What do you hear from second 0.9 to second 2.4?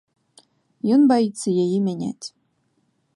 Ён баіцца яе мяняць.